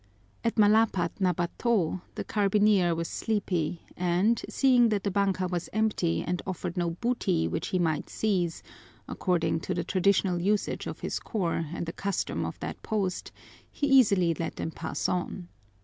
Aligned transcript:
At 0.43 0.55
Malapad 0.55 1.11
na 1.19 1.31
bato 1.31 2.01
the 2.15 2.23
carbineer 2.23 2.95
was 2.95 3.07
sleepy 3.07 3.83
and, 3.95 4.41
seeing 4.49 4.89
that 4.89 5.03
the 5.03 5.11
banka 5.11 5.47
was 5.47 5.69
empty 5.73 6.23
and 6.23 6.41
offered 6.47 6.75
no 6.75 6.89
booty 6.89 7.47
which 7.47 7.67
he 7.67 7.77
might 7.77 8.09
seize, 8.09 8.63
according 9.07 9.59
to 9.59 9.75
the 9.75 9.83
traditional 9.83 10.41
usage 10.41 10.87
of 10.87 11.01
his 11.01 11.19
corps 11.19 11.67
and 11.71 11.85
the 11.85 11.93
custom 11.93 12.47
of 12.47 12.59
that 12.61 12.81
post, 12.81 13.31
he 13.69 13.85
easily 13.85 14.33
let 14.33 14.55
them 14.55 14.71
pass 14.71 15.07
on. 15.07 15.49